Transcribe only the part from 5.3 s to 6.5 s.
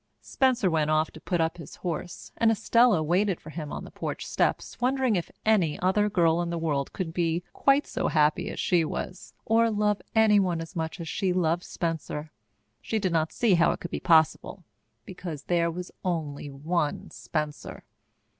any other girl in